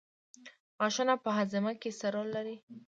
غاښونه 0.79 1.13
په 1.23 1.29
هاضمه 1.37 1.73
کې 1.81 1.89
څه 1.99 2.07
رول 2.13 2.27
لري 2.35 2.55